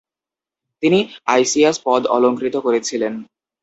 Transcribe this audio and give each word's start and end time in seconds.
তিনি 0.83 0.99
আইসিএস 1.25 1.77
পদ 1.85 2.01
অলংকৃত 2.07 2.55
করেছিলেন। 2.57 3.13